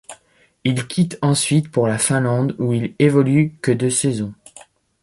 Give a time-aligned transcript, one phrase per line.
[0.63, 4.33] Il quitte ensuite pour la Finlande où il évolue que deux saisons.